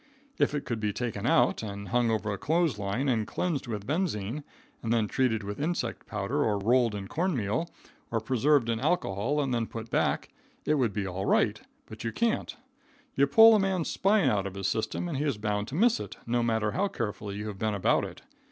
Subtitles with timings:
[0.39, 3.85] If it could be taken out, and hung over a clothes line and cleansed with
[3.85, 4.43] benzine,
[4.81, 7.69] and then treated with insect powder, or rolled in corn meal,
[8.09, 10.29] or preserved in alcohol, and then put back,
[10.65, 12.57] it would be all right; but you can't.
[13.13, 15.99] You pull a man's spine out of his system and he is bound to miss
[15.99, 18.23] it, no matter how careful you have been about it.